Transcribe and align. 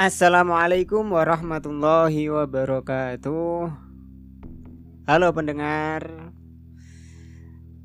Assalamualaikum 0.00 1.12
warahmatullahi 1.12 2.32
wabarakatuh. 2.32 3.68
Halo 5.04 5.28
pendengar, 5.36 6.32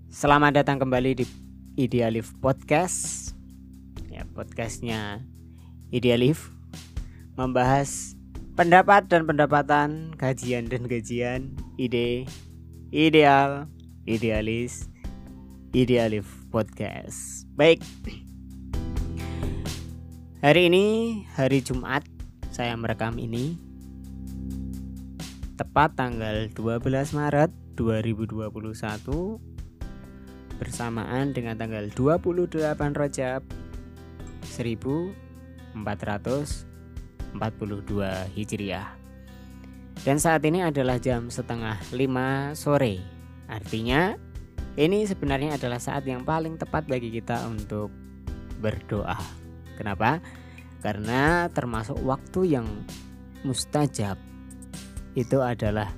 selamat 0.07 0.63
datang 0.63 0.79
kembali 0.79 1.11
di 1.19 1.27
Idealif 1.75 2.31
Podcast. 2.39 3.35
Ya, 4.07 4.23
podcastnya 4.31 5.27
Idealif 5.91 6.55
membahas 7.35 8.15
pendapat 8.55 9.11
dan 9.11 9.27
pendapatan, 9.27 10.15
kajian 10.15 10.71
dan 10.71 10.87
kajian, 10.87 11.51
ide, 11.75 12.31
ideal, 12.95 13.67
idealis, 14.07 14.87
Idealif 15.75 16.31
Podcast. 16.47 17.43
Baik. 17.59 17.83
Hari 20.45 20.69
ini 20.69 20.85
hari 21.33 21.57
Jumat 21.57 22.14
saya 22.55 22.71
merekam 22.79 23.19
ini 23.19 23.59
tepat 25.59 25.99
tanggal 25.99 26.47
12 26.55 26.87
Maret 27.11 27.51
2021 27.75 28.47
bersamaan 30.55 31.35
dengan 31.35 31.59
tanggal 31.59 31.91
28 31.91 32.55
Rajab 32.95 33.43
1442 34.55 35.75
Hijriah. 38.39 38.87
Dan 40.07 40.23
saat 40.23 40.39
ini 40.47 40.63
adalah 40.63 40.95
jam 40.95 41.27
setengah 41.27 41.75
5 41.91 42.55
sore. 42.55 43.03
Artinya 43.51 44.15
ini 44.79 45.03
sebenarnya 45.03 45.59
adalah 45.59 45.83
saat 45.83 46.07
yang 46.07 46.23
paling 46.23 46.55
tepat 46.55 46.87
bagi 46.87 47.11
kita 47.11 47.51
untuk 47.51 47.91
berdoa. 48.63 49.19
Kenapa? 49.75 50.23
Karena 50.85 51.49
termasuk 51.49 51.97
waktu 52.05 52.61
yang 52.61 52.67
mustajab 53.41 54.21
itu 55.17 55.41
adalah 55.41 55.89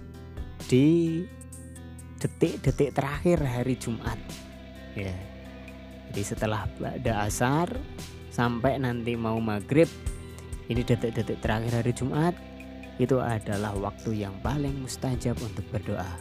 di 0.71 1.19
detik-detik 2.23 2.95
terakhir 2.95 3.43
hari 3.43 3.75
Jumat. 3.75 4.15
Ya. 4.95 5.11
Jadi 6.07 6.23
setelah 6.23 6.71
ada 6.79 7.27
asar 7.27 7.67
sampai 8.31 8.79
nanti 8.79 9.19
mau 9.19 9.35
maghrib 9.43 9.91
ini 10.71 10.87
detik-detik 10.87 11.43
terakhir 11.43 11.83
hari 11.83 11.91
Jumat 11.91 12.31
itu 12.95 13.19
adalah 13.19 13.75
waktu 13.75 14.23
yang 14.23 14.39
paling 14.39 14.87
mustajab 14.87 15.35
untuk 15.43 15.67
berdoa. 15.67 16.15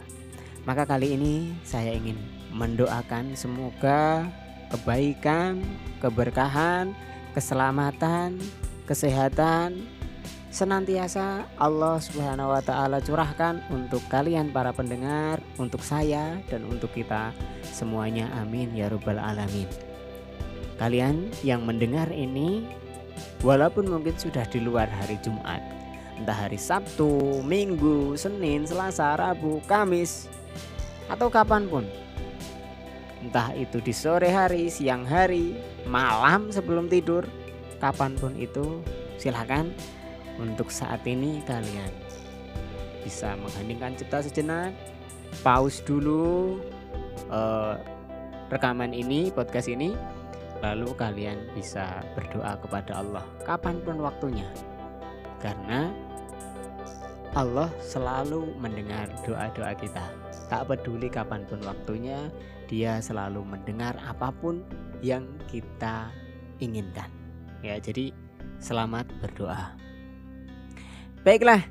Maka 0.67 0.83
kali 0.83 1.15
ini 1.15 1.55
saya 1.63 1.95
ingin 1.95 2.19
mendoakan 2.51 3.31
semoga 3.39 4.27
kebaikan, 4.75 5.63
keberkahan, 6.03 6.91
keselamatan, 7.37 8.41
kesehatan 8.89 9.85
senantiasa 10.49 11.45
Allah 11.61 12.01
Subhanahu 12.01 12.49
wa 12.49 12.65
taala 12.65 12.97
curahkan 12.97 13.61
untuk 13.69 14.01
kalian 14.09 14.49
para 14.49 14.73
pendengar, 14.73 15.37
untuk 15.61 15.85
saya 15.85 16.41
dan 16.49 16.65
untuk 16.65 16.89
kita 16.97 17.29
semuanya. 17.61 18.25
Amin 18.41 18.73
ya 18.73 18.89
rabbal 18.89 19.21
alamin. 19.21 19.69
Kalian 20.81 21.29
yang 21.45 21.61
mendengar 21.61 22.09
ini 22.09 22.65
walaupun 23.45 23.85
mungkin 23.85 24.17
sudah 24.17 24.49
di 24.49 24.57
luar 24.57 24.89
hari 24.89 25.21
Jumat, 25.21 25.61
entah 26.17 26.33
hari 26.33 26.57
Sabtu, 26.57 27.45
Minggu, 27.45 28.17
Senin, 28.17 28.65
Selasa, 28.65 29.13
Rabu, 29.13 29.61
Kamis 29.69 30.25
atau 31.05 31.29
kapan 31.29 31.69
pun 31.69 31.85
entah 33.27 33.51
itu 33.51 33.83
di 33.83 33.91
sore 33.91 34.31
hari, 34.31 34.71
siang 34.71 35.03
hari, 35.03 35.59
malam 35.83 36.47
sebelum 36.47 36.87
tidur, 36.87 37.27
kapan 37.83 38.15
pun 38.15 38.31
itu 38.39 38.79
silahkan 39.19 39.67
untuk 40.39 40.71
saat 40.71 41.03
ini 41.03 41.43
kalian 41.43 41.91
bisa 43.03 43.35
mengheningkan 43.35 43.99
cipta 43.99 44.23
sejenak, 44.23 44.71
pause 45.43 45.83
dulu 45.83 46.55
uh, 47.27 47.75
rekaman 48.47 48.95
ini, 48.95 49.27
podcast 49.27 49.67
ini, 49.67 49.91
lalu 50.63 50.95
kalian 50.95 51.51
bisa 51.51 51.99
berdoa 52.15 52.55
kepada 52.63 53.03
Allah 53.03 53.27
kapan 53.43 53.83
pun 53.83 53.99
waktunya, 53.99 54.47
karena 55.43 55.91
Allah 57.35 57.67
selalu 57.83 58.55
mendengar 58.55 59.11
doa-doa 59.27 59.75
kita. 59.75 60.05
Tak 60.47 60.71
peduli 60.71 61.11
kapan 61.11 61.43
pun 61.43 61.59
waktunya, 61.61 62.31
dia 62.67 62.99
selalu 62.99 63.43
mendengar 63.43 63.95
apa 64.03 64.29
pun 64.29 64.61
yang 65.01 65.25
kita 65.47 66.11
inginkan. 66.59 67.09
Ya, 67.63 67.79
jadi 67.81 68.13
selamat 68.61 69.09
berdoa. 69.23 69.73
Baiklah. 71.25 71.65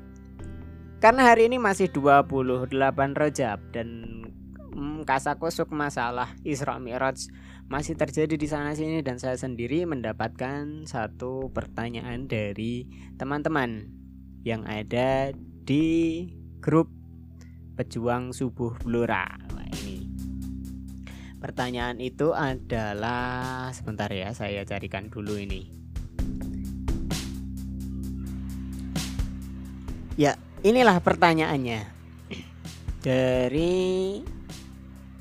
Karena 0.97 1.29
hari 1.29 1.45
ini 1.45 1.61
masih 1.61 1.93
28 1.93 2.73
Rajab 3.13 3.61
dan 3.69 3.87
hmm, 4.73 5.05
kasakusuk 5.05 5.69
masalah 5.69 6.33
Isra 6.41 6.81
Mi'raj 6.81 7.29
masih 7.69 7.93
terjadi 7.97 8.33
di 8.33 8.47
sana 8.49 8.73
sini 8.73 9.05
dan 9.05 9.21
saya 9.21 9.37
sendiri 9.37 9.85
mendapatkan 9.85 10.89
satu 10.89 11.53
pertanyaan 11.53 12.25
dari 12.25 12.89
teman-teman 13.17 13.93
yang 14.41 14.65
ada 14.65 15.33
di 15.65 16.25
grup 16.61 16.89
pejuang 17.77 18.33
subuh 18.33 18.73
Blora. 18.81 19.25
Nah, 19.53 19.67
ini 19.81 19.96
pertanyaan 21.37 22.01
itu 22.01 22.33
adalah 22.33 23.69
sebentar 23.73 24.09
ya, 24.09 24.33
saya 24.33 24.65
carikan 24.65 25.09
dulu 25.09 25.37
ini. 25.37 25.69
Ya, 30.17 30.33
inilah 30.65 30.97
pertanyaannya 30.97 31.93
dari 33.05 34.19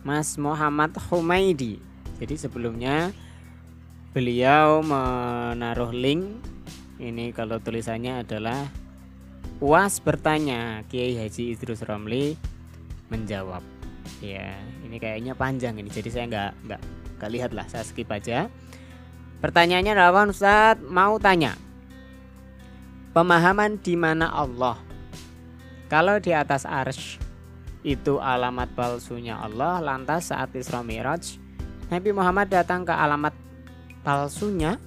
Mas 0.01 0.41
Muhammad 0.41 0.97
Humaidi. 1.13 1.79
Jadi 2.17 2.35
sebelumnya 2.41 3.13
beliau 4.17 4.81
menaruh 4.81 5.93
link 5.93 6.41
ini 6.97 7.29
kalau 7.37 7.61
tulisannya 7.61 8.25
adalah 8.25 8.73
UAS 9.61 10.01
bertanya, 10.01 10.81
Kiai 10.89 11.17
Haji 11.21 11.53
Idrus 11.53 11.85
Romli 11.85 12.37
menjawab. 13.13 13.61
Ya, 14.25 14.57
ini 14.97 15.05
kayaknya 15.05 15.37
panjang 15.37 15.77
ini, 15.77 15.93
jadi 15.93 16.09
saya 16.09 16.25
nggak 16.33 16.51
nggak 16.65 16.81
nggak 17.21 17.31
lihat 17.37 17.51
lah, 17.53 17.69
saya 17.69 17.85
skip 17.85 18.09
aja. 18.09 18.49
Pertanyaannya 19.45 19.93
adalah 19.93 20.25
Ustaz 20.25 20.81
mau 20.81 21.21
tanya, 21.21 21.53
pemahaman 23.13 23.77
di 23.77 23.93
mana 23.93 24.33
Allah? 24.33 24.81
Kalau 25.93 26.17
di 26.17 26.33
atas 26.33 26.65
arsh 26.65 27.21
itu 27.85 28.17
alamat 28.17 28.73
palsunya 28.73 29.37
Allah, 29.37 29.85
lantas 29.85 30.33
saat 30.33 30.57
Isra 30.57 30.81
Miraj 30.81 31.37
Nabi 31.93 32.11
Muhammad 32.17 32.49
datang 32.49 32.89
ke 32.89 32.97
alamat 32.97 33.37
palsunya? 34.01 34.81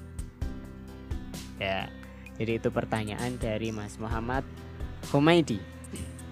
Ya, 1.62 1.86
jadi 2.42 2.58
itu 2.58 2.74
pertanyaan 2.74 3.38
dari 3.38 3.70
Mas 3.70 4.02
Muhammad 4.02 4.42
Humaidi. 5.14 5.62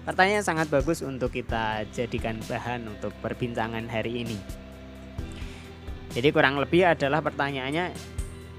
Pertanyaan 0.08 0.40
sangat 0.40 0.72
bagus 0.72 1.04
untuk 1.04 1.28
kita 1.36 1.84
jadikan 1.92 2.40
bahan 2.48 2.88
untuk 2.88 3.12
perbincangan 3.20 3.84
hari 3.92 4.24
ini. 4.24 4.40
Jadi 6.16 6.32
kurang 6.32 6.56
lebih 6.56 6.88
adalah 6.88 7.20
pertanyaannya 7.20 7.92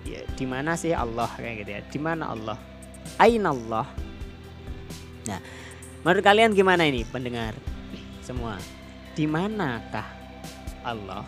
ya, 0.05 0.21
di 0.37 0.45
mana 0.45 0.77
sih 0.77 0.93
Allah 0.93 1.25
kayak 1.33 1.65
gitu 1.65 1.71
ya? 1.73 1.81
Di 1.89 1.97
mana 1.97 2.37
Allah? 2.37 2.53
Ain 3.17 3.41
Allah. 3.49 3.89
Nah, 5.25 5.41
menurut 6.05 6.21
kalian 6.21 6.53
gimana 6.53 6.85
ini 6.85 7.01
pendengar 7.09 7.57
semua? 8.21 8.61
Di 9.17 9.25
manakah 9.25 10.05
Allah? 10.85 11.25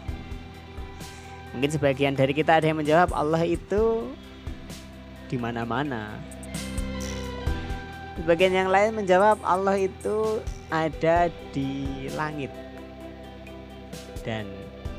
Mungkin 1.57 1.73
sebagian 1.73 2.13
dari 2.13 2.37
kita 2.37 2.61
ada 2.61 2.69
yang 2.69 2.77
menjawab 2.77 3.09
Allah 3.09 3.41
itu 3.41 4.13
di 5.33 5.41
mana-mana. 5.41 6.13
Sebagian 8.19 8.51
yang 8.51 8.69
lain 8.69 8.91
menjawab 8.97 9.39
Allah 9.45 9.79
itu 9.79 10.43
ada 10.67 11.31
di 11.55 12.07
langit. 12.15 12.51
Dan 14.21 14.47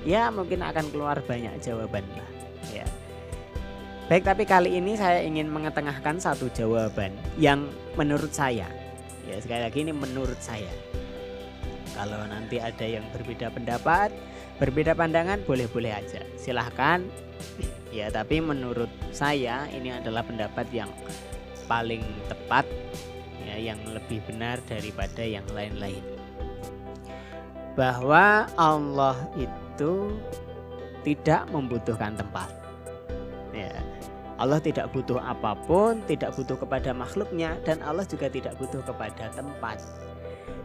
ya 0.02 0.32
mungkin 0.32 0.64
akan 0.64 0.88
keluar 0.90 1.20
banyak 1.22 1.52
jawaban 1.60 2.02
lah 2.16 2.30
ya. 2.72 2.86
Baik, 4.10 4.26
tapi 4.26 4.42
kali 4.44 4.76
ini 4.76 4.98
saya 4.98 5.22
ingin 5.22 5.46
mengetengahkan 5.46 6.18
satu 6.18 6.50
jawaban 6.52 7.14
yang 7.38 7.70
menurut 7.94 8.34
saya 8.34 8.66
ya 9.28 9.36
sekali 9.38 9.62
lagi 9.62 9.78
ini 9.86 9.92
menurut 9.94 10.38
saya. 10.42 10.70
Kalau 11.92 12.24
nanti 12.24 12.56
ada 12.56 12.86
yang 12.88 13.04
berbeda 13.12 13.52
pendapat, 13.52 14.10
berbeda 14.56 14.96
pandangan 14.96 15.44
boleh-boleh 15.44 15.92
aja. 15.92 16.24
Silahkan 16.40 17.04
ya 17.92 18.08
tapi 18.08 18.40
menurut 18.40 18.88
saya 19.12 19.68
ini 19.70 19.92
adalah 19.92 20.24
pendapat 20.24 20.66
yang 20.72 20.88
paling 21.66 22.02
tepat 22.30 22.66
ya 23.42 23.58
yang 23.58 23.78
lebih 23.90 24.22
benar 24.26 24.58
daripada 24.66 25.22
yang 25.22 25.44
lain-lain 25.50 26.02
bahwa 27.74 28.46
Allah 28.54 29.16
itu 29.34 30.16
tidak 31.02 31.48
membutuhkan 31.50 32.14
tempat 32.14 32.48
ya 33.52 33.72
Allah 34.42 34.58
tidak 34.58 34.90
butuh 34.90 35.22
apa 35.22 35.54
pun, 35.70 36.02
tidak 36.10 36.34
butuh 36.34 36.58
kepada 36.58 36.90
makhluknya, 36.90 37.54
dan 37.62 37.78
Allah 37.86 38.02
juga 38.02 38.26
tidak 38.26 38.58
butuh 38.58 38.82
kepada 38.82 39.30
tempat. 39.38 39.78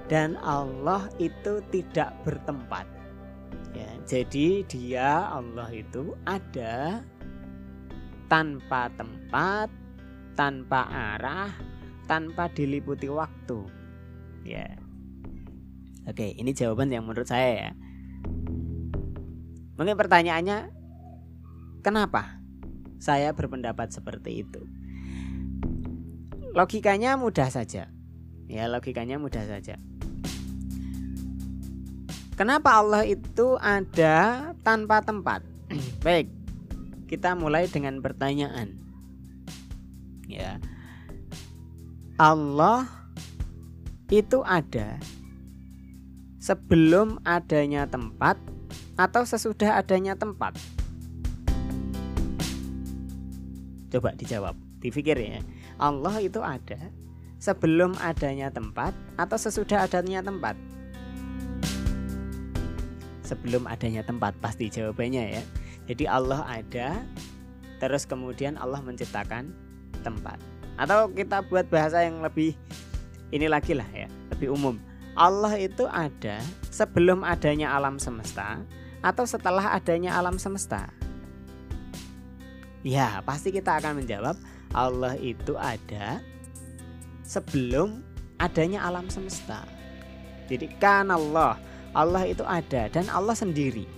Dan 0.10 0.34
Allah 0.42 1.06
itu 1.22 1.62
tidak 1.70 2.10
bertempat. 2.26 2.90
Ya, 3.78 3.92
jadi 4.10 4.66
dia 4.66 5.30
Allah 5.30 5.70
itu 5.70 6.18
ada 6.26 7.06
tanpa 8.26 8.90
tempat, 8.98 9.70
tanpa 10.38 10.86
arah, 10.86 11.50
tanpa 12.06 12.48
diliputi 12.54 13.10
waktu. 13.10 13.66
Ya. 14.46 14.78
Oke, 16.08 16.38
ini 16.38 16.54
jawaban 16.54 16.94
yang 16.94 17.04
menurut 17.04 17.28
saya 17.28 17.68
ya. 17.68 17.72
Mungkin 19.76 19.98
pertanyaannya 19.98 20.72
kenapa 21.82 22.40
saya 23.02 23.34
berpendapat 23.34 23.92
seperti 23.92 24.46
itu? 24.46 24.62
Logikanya 26.56 27.20
mudah 27.20 27.52
saja. 27.52 27.92
Ya, 28.48 28.64
logikanya 28.72 29.20
mudah 29.20 29.44
saja. 29.44 29.76
Kenapa 32.40 32.80
Allah 32.80 33.04
itu 33.04 33.58
ada 33.60 34.54
tanpa 34.64 35.04
tempat? 35.04 35.44
Baik, 36.06 36.32
kita 37.12 37.36
mulai 37.36 37.68
dengan 37.68 38.00
pertanyaan. 38.00 38.87
Ya. 40.28 40.60
Allah 42.20 42.88
itu 44.12 44.44
ada 44.44 45.00
sebelum 46.40 47.20
adanya 47.24 47.88
tempat 47.88 48.36
atau 49.00 49.24
sesudah 49.24 49.80
adanya 49.80 50.14
tempat? 50.14 50.60
Coba 53.88 54.12
dijawab, 54.20 54.56
dipikir 54.84 55.16
ya. 55.16 55.40
Allah 55.80 56.20
itu 56.20 56.44
ada 56.44 56.92
sebelum 57.40 57.96
adanya 58.04 58.52
tempat 58.52 58.92
atau 59.16 59.38
sesudah 59.40 59.88
adanya 59.88 60.20
tempat? 60.20 60.60
sebelum 63.28 63.68
adanya 63.68 64.08
tempat 64.08 64.40
pasti 64.40 64.72
jawabannya 64.72 65.24
ya. 65.36 65.44
Jadi 65.92 66.08
Allah 66.08 66.48
ada 66.48 67.04
terus 67.84 68.08
kemudian 68.08 68.56
Allah 68.56 68.80
menciptakan 68.80 69.52
tempat. 70.08 70.40
Atau 70.80 71.12
kita 71.12 71.44
buat 71.44 71.68
bahasa 71.68 72.08
yang 72.08 72.24
lebih 72.24 72.56
ini 73.36 73.52
lagi 73.52 73.76
lah 73.76 73.88
ya, 73.92 74.08
lebih 74.32 74.56
umum. 74.56 74.80
Allah 75.18 75.58
itu 75.60 75.84
ada 75.90 76.40
sebelum 76.72 77.26
adanya 77.26 77.74
alam 77.74 78.00
semesta 78.00 78.62
atau 79.02 79.26
setelah 79.26 79.74
adanya 79.74 80.16
alam 80.16 80.38
semesta? 80.38 80.88
Ya, 82.86 83.20
pasti 83.26 83.52
kita 83.52 83.82
akan 83.82 84.00
menjawab 84.00 84.38
Allah 84.72 85.18
itu 85.18 85.58
ada 85.58 86.22
sebelum 87.26 88.06
adanya 88.38 88.86
alam 88.86 89.10
semesta. 89.10 89.66
Jadi 90.48 90.72
kan 90.80 91.12
Allah 91.12 91.60
Allah 91.92 92.24
itu 92.30 92.46
ada 92.46 92.88
dan 92.88 93.10
Allah 93.10 93.34
sendiri. 93.34 93.90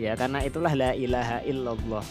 Ya, 0.00 0.16
karena 0.16 0.42
itulah 0.46 0.72
la 0.72 0.96
ilaha 0.96 1.44
illallah. 1.44 2.06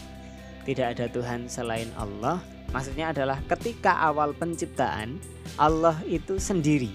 Tidak 0.62 0.86
ada 0.94 1.08
Tuhan 1.08 1.48
selain 1.48 1.88
Allah. 1.96 2.38
Maksudnya 2.70 3.16
adalah 3.16 3.40
ketika 3.48 3.96
awal 4.04 4.36
penciptaan 4.36 5.16
Allah 5.56 5.96
itu 6.04 6.36
sendiri. 6.36 6.92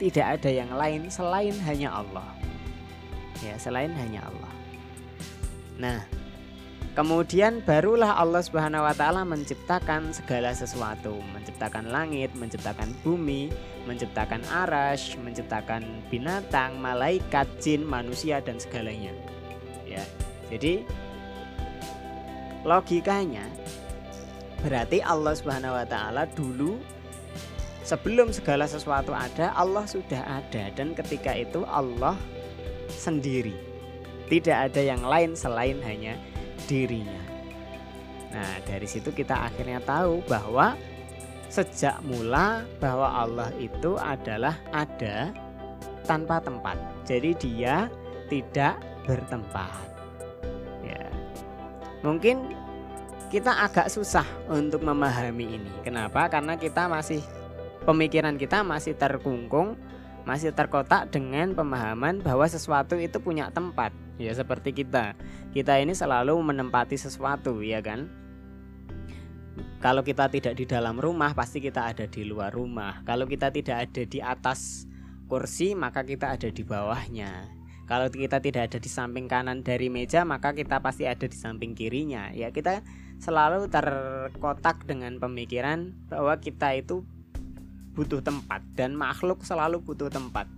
Tidak 0.00 0.26
ada 0.40 0.50
yang 0.50 0.72
lain 0.74 1.12
selain 1.12 1.54
hanya 1.64 1.92
Allah. 1.92 2.28
Ya, 3.44 3.54
selain 3.60 3.92
hanya 3.94 4.26
Allah. 4.26 4.52
Nah, 5.78 5.98
Kemudian 6.94 7.58
barulah 7.66 8.14
Allah 8.14 8.38
Subhanahu 8.38 8.86
wa 8.86 8.94
taala 8.94 9.26
menciptakan 9.26 10.14
segala 10.14 10.54
sesuatu, 10.54 11.18
menciptakan 11.34 11.90
langit, 11.90 12.30
menciptakan 12.38 12.94
bumi, 13.02 13.50
menciptakan 13.82 14.46
arash, 14.46 15.18
menciptakan 15.18 15.82
binatang, 16.06 16.78
malaikat, 16.78 17.50
jin, 17.58 17.82
manusia 17.82 18.38
dan 18.38 18.62
segalanya. 18.62 19.10
Ya. 19.82 20.06
Jadi 20.54 20.86
logikanya 22.62 23.42
berarti 24.64 25.04
Allah 25.04 25.36
Subhanahu 25.36 25.76
wa 25.76 25.84
taala 25.84 26.24
dulu 26.32 26.80
sebelum 27.84 28.32
segala 28.32 28.64
sesuatu 28.64 29.12
ada, 29.12 29.52
Allah 29.52 29.84
sudah 29.84 30.40
ada 30.40 30.72
dan 30.72 30.96
ketika 30.96 31.36
itu 31.36 31.68
Allah 31.68 32.16
sendiri. 32.88 33.52
Tidak 34.24 34.56
ada 34.72 34.80
yang 34.80 35.04
lain 35.04 35.36
selain 35.36 35.84
hanya 35.84 36.16
dirinya. 36.64 37.20
Nah, 38.32 38.56
dari 38.64 38.88
situ 38.88 39.12
kita 39.12 39.46
akhirnya 39.46 39.84
tahu 39.84 40.24
bahwa 40.24 40.74
sejak 41.52 42.00
mula 42.02 42.64
bahwa 42.80 43.06
Allah 43.06 43.52
itu 43.60 44.00
adalah 44.00 44.56
ada 44.72 45.30
tanpa 46.08 46.40
tempat. 46.40 46.80
Jadi 47.04 47.36
dia 47.36 47.86
tidak 48.32 48.80
bertempat. 49.04 49.86
Ya. 50.82 51.04
Mungkin 52.00 52.63
kita 53.30 53.52
agak 53.64 53.88
susah 53.92 54.26
untuk 54.50 54.84
memahami 54.84 55.60
ini. 55.60 55.72
Kenapa? 55.84 56.28
Karena 56.28 56.56
kita 56.58 56.88
masih 56.88 57.24
pemikiran 57.84 58.40
kita 58.40 58.64
masih 58.64 58.96
terkungkung, 58.96 59.76
masih 60.24 60.56
terkotak 60.56 61.12
dengan 61.12 61.52
pemahaman 61.52 62.24
bahwa 62.24 62.48
sesuatu 62.48 62.96
itu 62.96 63.20
punya 63.20 63.52
tempat. 63.52 63.92
Ya 64.16 64.32
seperti 64.32 64.72
kita. 64.72 65.14
Kita 65.52 65.78
ini 65.78 65.92
selalu 65.92 66.34
menempati 66.40 66.96
sesuatu 66.96 67.60
ya 67.60 67.84
kan? 67.84 68.08
Kalau 69.78 70.00
kita 70.00 70.32
tidak 70.32 70.56
di 70.56 70.64
dalam 70.64 70.96
rumah 70.96 71.36
pasti 71.36 71.60
kita 71.60 71.92
ada 71.92 72.08
di 72.08 72.24
luar 72.24 72.56
rumah. 72.56 73.04
Kalau 73.04 73.28
kita 73.28 73.52
tidak 73.52 73.90
ada 73.90 74.02
di 74.08 74.18
atas 74.24 74.88
kursi 75.28 75.76
maka 75.76 76.08
kita 76.08 76.32
ada 76.32 76.48
di 76.48 76.62
bawahnya. 76.64 77.52
Kalau 77.84 78.08
kita 78.08 78.40
tidak 78.40 78.72
ada 78.72 78.78
di 78.80 78.88
samping 78.88 79.28
kanan 79.28 79.60
dari 79.60 79.92
meja 79.92 80.24
maka 80.24 80.56
kita 80.56 80.80
pasti 80.80 81.04
ada 81.04 81.28
di 81.28 81.36
samping 81.36 81.76
kirinya. 81.76 82.32
Ya 82.32 82.48
kita 82.48 82.80
selalu 83.18 83.70
terkotak 83.70 84.84
dengan 84.86 85.16
pemikiran 85.18 85.94
bahwa 86.10 86.38
kita 86.38 86.74
itu 86.76 87.02
butuh 87.94 88.20
tempat 88.20 88.60
dan 88.74 88.98
makhluk 88.98 89.46
selalu 89.46 89.78
butuh 89.78 90.10
tempat 90.10 90.50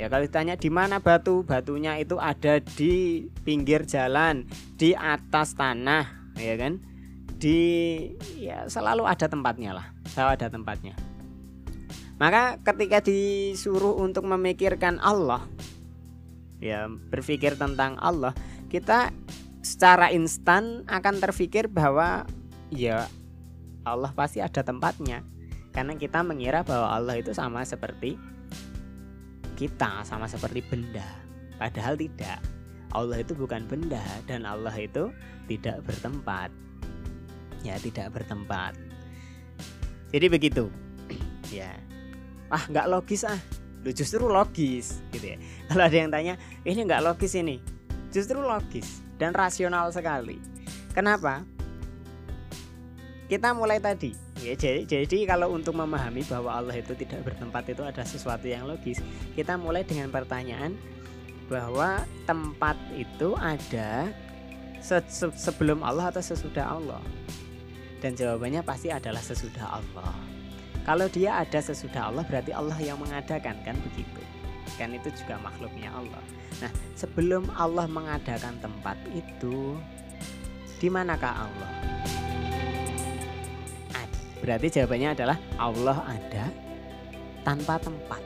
Ya 0.00 0.08
kalau 0.08 0.24
ditanya 0.24 0.56
di 0.56 0.72
mana 0.72 0.96
batu, 0.96 1.44
batunya 1.44 2.00
itu 2.00 2.16
ada 2.16 2.56
di 2.56 3.28
pinggir 3.44 3.84
jalan, 3.84 4.48
di 4.80 4.96
atas 4.96 5.52
tanah, 5.52 6.32
ya 6.40 6.56
kan? 6.56 6.80
Di 7.36 7.60
ya 8.40 8.64
selalu 8.64 9.04
ada 9.04 9.28
tempatnya 9.28 9.76
lah, 9.76 9.86
selalu 10.08 10.30
ada 10.40 10.46
tempatnya. 10.48 10.94
Maka 12.16 12.56
ketika 12.64 13.04
disuruh 13.04 14.00
untuk 14.00 14.24
memikirkan 14.24 14.96
Allah, 15.04 15.44
ya 16.64 16.88
berpikir 16.88 17.60
tentang 17.60 18.00
Allah, 18.00 18.32
kita 18.72 19.12
secara 19.60 20.08
instan 20.12 20.88
akan 20.88 21.20
terpikir 21.20 21.68
bahwa 21.68 22.24
ya 22.72 23.08
Allah 23.84 24.12
pasti 24.12 24.40
ada 24.40 24.60
tempatnya. 24.64 25.24
Karena 25.70 25.94
kita 25.94 26.26
mengira 26.26 26.66
bahwa 26.66 26.90
Allah 26.90 27.14
itu 27.22 27.30
sama 27.30 27.62
seperti 27.62 28.18
kita 29.54 30.02
sama 30.02 30.26
seperti 30.26 30.64
benda. 30.64 31.06
Padahal 31.60 31.94
tidak. 31.94 32.40
Allah 32.90 33.22
itu 33.22 33.38
bukan 33.38 33.70
benda 33.70 34.02
dan 34.26 34.42
Allah 34.42 34.74
itu 34.74 35.14
tidak 35.46 35.84
bertempat. 35.86 36.50
Ya, 37.62 37.78
tidak 37.78 38.10
bertempat. 38.16 38.74
Jadi 40.10 40.26
begitu. 40.26 40.66
ya. 41.54 41.70
Ah, 42.50 42.66
nggak 42.66 42.88
logis 42.90 43.22
ah. 43.28 43.38
Lu 43.86 43.94
justru 43.94 44.26
logis 44.26 45.04
gitu 45.14 45.36
ya. 45.36 45.38
Kalau 45.70 45.86
ada 45.86 45.96
yang 45.96 46.10
tanya, 46.10 46.34
ini 46.66 46.80
nggak 46.82 47.04
logis 47.06 47.38
ini. 47.38 47.62
Justru 48.10 48.42
logis 48.42 49.09
dan 49.20 49.36
rasional 49.36 49.92
sekali. 49.92 50.40
Kenapa? 50.96 51.44
Kita 53.28 53.54
mulai 53.54 53.78
tadi 53.78 54.30
Ya, 54.40 54.56
jadi, 54.56 54.88
jadi 54.88 55.28
kalau 55.28 55.52
untuk 55.52 55.76
memahami 55.76 56.24
bahwa 56.24 56.56
Allah 56.56 56.80
itu 56.80 56.96
tidak 56.96 57.28
bertempat 57.28 57.76
itu 57.76 57.84
ada 57.84 58.00
sesuatu 58.08 58.48
yang 58.48 58.64
logis, 58.64 59.04
kita 59.36 59.60
mulai 59.60 59.84
dengan 59.84 60.08
pertanyaan 60.08 60.80
bahwa 61.52 62.00
tempat 62.24 62.80
itu 62.96 63.36
ada 63.36 64.08
se 64.80 64.96
se 65.12 65.28
sebelum 65.36 65.84
Allah 65.84 66.08
atau 66.08 66.24
sesudah 66.24 66.72
Allah. 66.72 67.04
Dan 68.00 68.16
jawabannya 68.16 68.64
pasti 68.64 68.88
adalah 68.88 69.20
sesudah 69.20 69.76
Allah. 69.76 70.14
Kalau 70.88 71.04
dia 71.12 71.36
ada 71.36 71.60
sesudah 71.60 72.08
Allah 72.08 72.24
berarti 72.24 72.56
Allah 72.56 72.80
yang 72.80 72.96
mengadakan 72.96 73.60
kan 73.60 73.76
begitu. 73.92 74.24
Kan 74.80 74.96
itu 74.96 75.12
juga 75.12 75.36
makhluknya 75.44 75.92
Allah. 75.92 76.24
Nah, 76.64 76.72
sebelum 76.96 77.52
Allah 77.52 77.84
mengadakan 77.84 78.56
tempat 78.64 78.96
itu 79.12 79.76
di 80.80 80.88
manakah 80.88 81.44
Allah? 81.44 81.90
Berarti 84.40 84.80
jawabannya 84.80 85.08
adalah 85.12 85.36
Allah 85.60 85.98
ada 86.08 86.44
tanpa 87.44 87.76
tempat. 87.76 88.22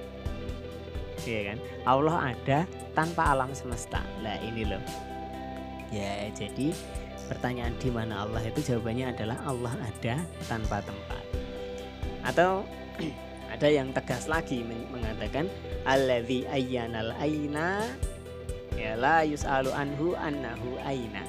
Iya 1.27 1.41
kan? 1.53 1.59
Allah 1.85 2.17
ada 2.35 2.59
tanpa 2.95 3.35
alam 3.35 3.51
semesta. 3.51 4.01
Nah, 4.23 4.39
ini 4.39 4.63
loh. 4.63 4.83
Ya, 5.91 6.31
jadi 6.31 6.71
pertanyaan 7.27 7.75
di 7.83 7.91
mana 7.91 8.27
Allah 8.27 8.43
itu 8.47 8.63
jawabannya 8.63 9.11
adalah 9.11 9.39
Allah 9.43 9.75
ada 9.83 10.23
tanpa 10.47 10.83
tempat. 10.87 11.25
Atau 12.23 12.63
ada 13.55 13.71
yang 13.71 13.95
tegas 13.95 14.27
lagi 14.27 14.67
mengatakan 14.67 15.47
alladzi 15.87 16.43
ayyanal 16.51 17.15
aina 17.23 17.87
ya 18.75 18.99
la 18.99 19.23
yus'alu 19.23 19.71
anhu 19.71 20.19
annahu 20.19 20.75
aina. 20.83 21.23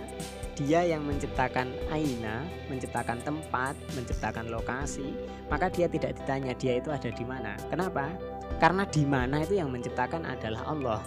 Dia 0.55 0.87
yang 0.87 1.03
menciptakan 1.05 1.69
aina, 1.91 2.41
menciptakan 2.71 3.19
tempat, 3.21 3.75
menciptakan 3.93 4.49
lokasi, 4.49 5.13
maka 5.51 5.67
dia 5.69 5.85
tidak 5.85 6.15
ditanya 6.15 6.55
dia 6.55 6.79
itu 6.79 6.89
ada 6.89 7.11
di 7.11 7.27
mana. 7.27 7.59
Kenapa? 7.67 8.09
Karena 8.57 8.87
di 8.87 9.03
mana 9.03 9.43
itu 9.43 9.59
yang 9.59 9.69
menciptakan 9.69 10.25
adalah 10.25 10.63
Allah. 10.65 11.01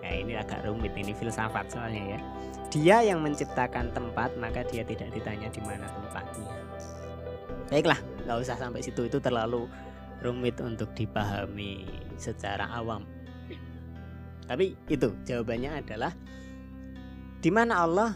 Ya 0.00 0.22
ini 0.22 0.38
agak 0.38 0.62
rumit 0.62 0.94
ini 0.94 1.12
filsafat 1.12 1.74
soalnya 1.74 2.16
ya. 2.16 2.20
Dia 2.70 2.96
yang 3.02 3.20
menciptakan 3.20 3.92
tempat 3.92 4.32
maka 4.38 4.62
dia 4.64 4.86
tidak 4.86 5.10
ditanya 5.10 5.50
di 5.50 5.60
mana 5.66 5.90
tempatnya. 5.90 6.54
Baiklah, 7.66 7.98
nggak 8.24 8.38
usah 8.46 8.56
sampai 8.56 8.78
situ 8.78 9.10
itu 9.10 9.18
terlalu 9.18 9.66
rumit 10.24 10.60
untuk 10.60 10.92
dipahami 10.96 11.84
secara 12.16 12.68
awam. 12.72 13.04
Tapi 14.46 14.78
itu 14.86 15.10
jawabannya 15.26 15.82
adalah 15.82 16.14
di 17.42 17.50
mana 17.50 17.82
Allah? 17.82 18.10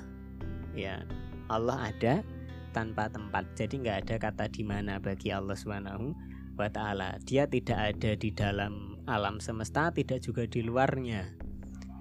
Ya, 0.72 1.02
Allah 1.50 1.90
ada 1.90 2.22
tanpa 2.70 3.10
tempat. 3.10 3.46
Jadi 3.58 3.82
nggak 3.82 3.98
ada 4.06 4.16
kata 4.30 4.46
di 4.46 4.62
mana 4.62 5.02
bagi 5.02 5.34
Allah 5.34 5.58
Subhanahu 5.58 6.14
wa 6.54 6.68
taala. 6.70 7.18
Dia 7.26 7.50
tidak 7.50 7.98
ada 7.98 8.14
di 8.14 8.30
dalam 8.30 9.02
alam 9.10 9.42
semesta, 9.42 9.90
tidak 9.90 10.22
juga 10.22 10.46
di 10.46 10.62
luarnya. 10.62 11.26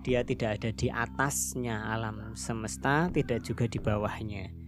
Dia 0.06 0.24
tidak 0.24 0.62
ada 0.62 0.70
di 0.72 0.88
atasnya 0.88 1.90
alam 1.90 2.38
semesta, 2.38 3.10
tidak 3.12 3.44
juga 3.44 3.66
di 3.66 3.80
bawahnya. 3.82 4.59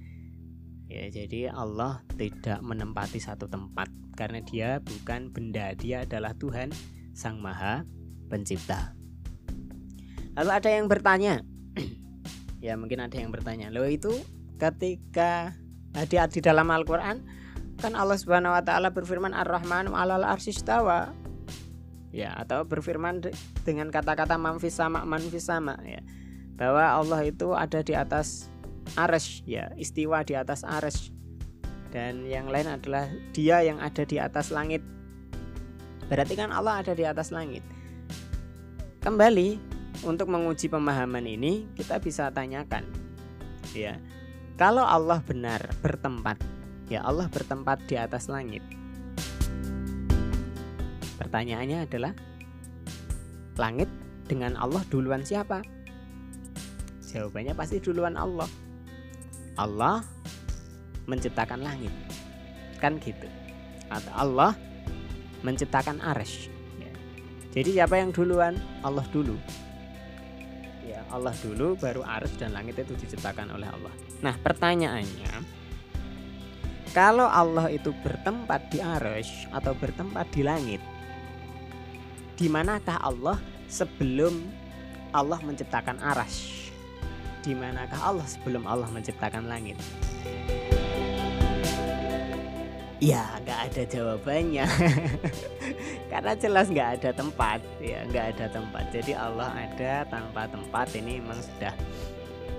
Ya, 0.91 1.07
jadi 1.07 1.47
Allah 1.47 2.03
tidak 2.19 2.59
menempati 2.59 3.23
satu 3.23 3.47
tempat 3.47 3.87
karena 4.19 4.43
dia 4.43 4.83
bukan 4.83 5.31
benda, 5.31 5.71
dia 5.79 6.03
adalah 6.03 6.35
Tuhan 6.35 6.75
Sang 7.15 7.39
Maha 7.39 7.87
Pencipta. 8.27 8.91
Lalu 10.35 10.51
ada 10.51 10.67
yang 10.67 10.91
bertanya, 10.91 11.47
ya 12.65 12.75
mungkin 12.75 12.99
ada 12.99 13.15
yang 13.15 13.31
bertanya, 13.31 13.71
lo 13.71 13.87
itu 13.87 14.11
ketika 14.59 15.55
di, 15.95 16.19
di 16.19 16.41
dalam 16.43 16.67
Al-Quran 16.67 17.23
kan 17.79 17.95
Allah 17.95 18.19
Subhanahu 18.19 18.51
Wa 18.51 18.63
Taala 18.67 18.91
berfirman 18.91 19.31
Ar-Rahman 19.31 19.95
alal 19.95 20.27
arsistawa 20.27 21.15
ya 22.11 22.35
atau 22.35 22.67
berfirman 22.67 23.23
dengan 23.63 23.87
kata-kata 23.87 24.35
manfis 24.35 24.75
sama 24.75 25.07
manfis 25.07 25.47
sama. 25.47 25.79
Ya 25.87 26.03
bahwa 26.59 26.83
Allah 26.83 27.25
itu 27.25 27.55
ada 27.55 27.79
di 27.79 27.95
atas 27.95 28.50
ares 28.95 29.43
ya 29.47 29.71
istiwa 29.77 30.23
di 30.25 30.35
atas 30.35 30.63
ares. 30.65 31.11
Dan 31.91 32.23
yang 32.23 32.47
lain 32.47 32.71
adalah 32.71 33.11
dia 33.35 33.59
yang 33.63 33.83
ada 33.83 34.07
di 34.07 34.15
atas 34.15 34.47
langit. 34.47 34.79
Berarti 36.07 36.39
kan 36.39 36.55
Allah 36.55 36.79
ada 36.79 36.95
di 36.95 37.03
atas 37.03 37.35
langit. 37.35 37.63
Kembali 39.03 39.59
untuk 40.07 40.31
menguji 40.31 40.71
pemahaman 40.71 41.25
ini 41.27 41.69
kita 41.77 42.01
bisa 42.01 42.33
tanyakan 42.33 42.87
ya 43.77 43.99
kalau 44.57 44.81
Allah 44.81 45.21
benar 45.21 45.61
bertempat 45.81 46.41
ya 46.89 47.05
Allah 47.05 47.29
bertempat 47.29 47.85
di 47.85 47.95
atas 47.97 48.27
langit. 48.27 48.65
Pertanyaannya 51.21 51.85
adalah 51.85 52.13
langit 53.55 53.87
dengan 54.25 54.57
Allah 54.57 54.81
duluan 54.89 55.21
siapa? 55.21 55.61
Jawabannya 57.11 57.53
pasti 57.53 57.77
duluan 57.77 58.17
Allah 58.17 58.49
Allah 59.55 60.05
menciptakan 61.07 61.63
langit 61.63 61.91
kan 62.77 62.97
gitu 63.01 63.27
atau 63.91 64.11
Allah 64.15 64.51
menciptakan 65.43 65.99
aresh 65.99 66.47
ya. 66.79 66.93
jadi 67.51 67.83
siapa 67.83 67.99
yang 67.99 68.13
duluan 68.13 68.55
Allah 68.85 69.05
dulu 69.09 69.35
Allah 71.11 71.35
dulu 71.43 71.75
baru 71.75 72.07
arus 72.07 72.39
dan 72.39 72.55
langit 72.55 72.79
itu 72.79 72.95
diciptakan 72.95 73.51
oleh 73.59 73.67
Allah. 73.67 73.93
Nah, 74.23 74.35
pertanyaannya 74.39 75.43
kalau 76.95 77.27
Allah 77.27 77.67
itu 77.67 77.91
bertempat 77.91 78.71
di 78.71 78.79
arus 78.79 79.27
atau 79.51 79.75
bertempat 79.75 80.31
di 80.31 80.41
langit, 80.43 80.81
di 82.39 82.47
manakah 82.47 82.99
Allah 83.03 83.37
sebelum 83.67 84.47
Allah 85.11 85.39
menciptakan 85.43 85.99
aras? 85.99 86.60
Di 87.41 87.57
manakah 87.57 87.97
Allah 87.97 88.27
sebelum 88.29 88.69
Allah 88.69 88.85
menciptakan 88.93 89.49
langit? 89.49 89.73
Ya, 93.01 93.25
nggak 93.41 93.59
ada 93.73 93.81
jawabannya. 93.89 94.65
Karena 96.13 96.37
jelas 96.37 96.69
nggak 96.69 96.89
ada 97.01 97.09
tempat, 97.17 97.59
ya 97.81 98.05
nggak 98.05 98.25
ada 98.37 98.45
tempat. 98.53 98.83
Jadi 98.93 99.17
Allah 99.17 99.49
ada 99.57 100.05
tanpa 100.05 100.45
tempat 100.45 100.93
ini 100.93 101.17
memang 101.17 101.41
sudah 101.41 101.73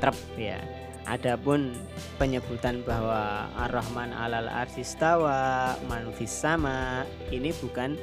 trep 0.02 0.18
ya. 0.34 0.58
Adapun 1.06 1.78
penyebutan 2.18 2.82
bahwa 2.82 3.50
Ar-Rahman 3.54 4.10
alal 4.14 4.50
arsistawa 4.50 5.74
manfis 5.86 6.30
sama 6.30 7.06
ini 7.30 7.54
bukan 7.58 7.94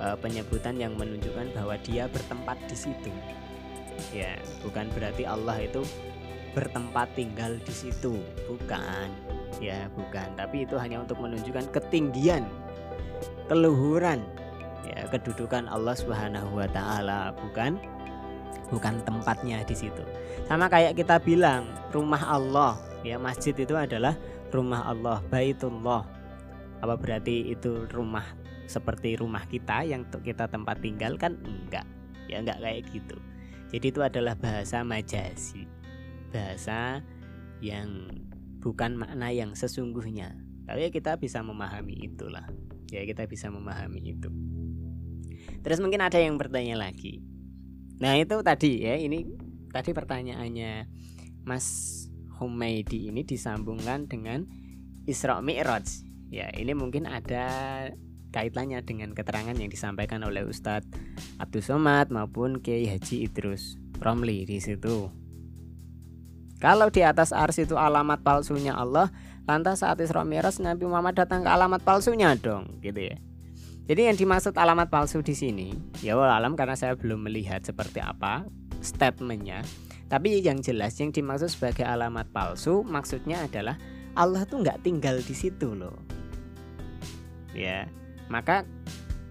uh, 0.00 0.16
penyebutan 0.16 0.76
yang 0.80 0.96
menunjukkan 0.96 1.52
bahwa 1.52 1.76
dia 1.84 2.08
bertempat 2.08 2.56
di 2.64 2.76
situ. 2.76 3.12
Ya, 4.12 4.36
bukan 4.64 4.88
berarti 4.92 5.24
Allah 5.24 5.56
itu 5.60 5.82
bertempat 6.56 7.12
tinggal 7.12 7.60
di 7.60 7.74
situ, 7.74 8.16
bukan. 8.48 9.12
Ya 9.60 9.92
bukan. 9.92 10.32
Tapi 10.40 10.64
itu 10.64 10.80
hanya 10.80 11.04
untuk 11.04 11.20
menunjukkan 11.20 11.68
ketinggian 11.68 12.48
keluhuran 13.46 14.24
ya 14.88 15.04
kedudukan 15.12 15.68
Allah 15.68 15.92
Subhanahu 15.92 16.56
wa 16.56 16.68
taala. 16.72 17.36
Bukan. 17.36 17.76
Bukan 18.72 18.98
tempatnya 19.06 19.62
di 19.62 19.76
situ. 19.76 20.02
Sama 20.48 20.66
kayak 20.66 20.96
kita 20.96 21.20
bilang 21.20 21.68
rumah 21.92 22.24
Allah. 22.24 22.74
Ya 23.04 23.20
masjid 23.20 23.54
itu 23.54 23.76
adalah 23.76 24.16
rumah 24.50 24.88
Allah 24.88 25.22
baitullah. 25.28 26.02
Apa 26.82 26.96
berarti 26.98 27.52
itu 27.52 27.86
rumah 27.92 28.24
seperti 28.66 29.14
rumah 29.20 29.46
kita 29.46 29.86
yang 29.86 30.02
kita 30.10 30.50
tempat 30.50 30.82
tinggal? 30.82 31.14
Kan 31.14 31.38
enggak. 31.44 31.86
Ya 32.26 32.42
enggak 32.42 32.58
kayak 32.58 32.82
gitu 32.90 33.16
jadi 33.70 33.86
itu 33.90 34.00
adalah 34.02 34.38
bahasa 34.38 34.86
majasi. 34.86 35.66
Bahasa 36.30 37.02
yang 37.58 38.10
bukan 38.62 38.94
makna 38.94 39.34
yang 39.34 39.58
sesungguhnya. 39.58 40.38
Tapi 40.66 40.86
ya 40.86 40.90
kita 40.90 41.18
bisa 41.18 41.42
memahami 41.42 42.06
itulah. 42.06 42.46
Ya 42.90 43.02
kita 43.02 43.26
bisa 43.26 43.50
memahami 43.50 44.14
itu. 44.14 44.30
Terus 45.62 45.82
mungkin 45.82 46.02
ada 46.02 46.18
yang 46.18 46.38
bertanya 46.38 46.78
lagi. 46.78 47.22
Nah 47.98 48.14
itu 48.14 48.38
tadi 48.46 48.86
ya 48.86 48.94
ini 48.94 49.26
tadi 49.70 49.90
pertanyaannya 49.90 50.86
Mas 51.42 51.66
Humaydi 52.38 53.10
ini 53.10 53.24
disambungkan 53.26 54.06
dengan 54.06 54.46
Isra 55.06 55.42
Mi'raj. 55.42 56.06
Ya 56.30 56.50
ini 56.54 56.74
mungkin 56.74 57.06
ada 57.06 57.46
kaitannya 58.36 58.84
dengan 58.84 59.16
keterangan 59.16 59.56
yang 59.56 59.72
disampaikan 59.72 60.20
oleh 60.28 60.44
Ustadz 60.44 60.92
Abdul 61.40 61.64
Somad 61.64 62.12
maupun 62.12 62.60
Kiai 62.60 62.84
Haji 62.84 63.24
Idrus 63.24 63.80
Romli 63.96 64.44
di 64.44 64.60
situ 64.60 65.08
kalau 66.56 66.88
di 66.88 67.04
atas 67.04 67.36
ars 67.36 67.60
itu 67.60 67.76
alamat 67.76 68.24
palsunya 68.24 68.72
Allah, 68.72 69.12
lantas 69.44 69.84
saat 69.84 70.00
Isra 70.00 70.24
Mi'raj 70.24 70.56
Nabi 70.64 70.88
Muhammad 70.88 71.12
datang 71.12 71.44
ke 71.44 71.50
alamat 71.52 71.84
palsunya 71.84 72.32
dong, 72.32 72.80
gitu 72.80 73.12
ya. 73.12 73.16
Jadi 73.86 74.10
yang 74.10 74.16
dimaksud 74.18 74.56
alamat 74.56 74.90
palsu 74.90 75.22
di 75.22 75.36
sini, 75.36 75.70
ya 76.02 76.18
alam 76.18 76.58
karena 76.58 76.74
saya 76.74 76.98
belum 76.98 77.28
melihat 77.28 77.62
seperti 77.62 78.02
apa 78.02 78.48
statementnya. 78.82 79.62
Tapi 80.10 80.42
yang 80.42 80.58
jelas 80.58 80.98
yang 80.98 81.14
dimaksud 81.14 81.54
sebagai 81.54 81.86
alamat 81.86 82.30
palsu 82.34 82.82
maksudnya 82.82 83.46
adalah 83.46 83.78
Allah 84.18 84.42
tuh 84.48 84.64
nggak 84.64 84.82
tinggal 84.82 85.22
di 85.22 85.34
situ 85.36 85.76
loh. 85.76 85.94
Ya, 87.54 87.86
maka 88.28 88.66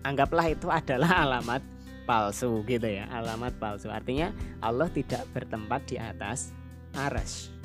anggaplah 0.05 0.47
itu 0.51 0.67
adalah 0.71 1.19
alamat 1.27 1.63
palsu 2.05 2.61
gitu 2.69 2.85
ya, 2.85 3.09
alamat 3.09 3.57
palsu. 3.57 3.89
Artinya 3.89 4.29
Allah 4.61 4.91
tidak 4.91 5.25
bertempat 5.33 5.89
di 5.89 5.97
atas 5.97 6.53
aras 6.95 7.55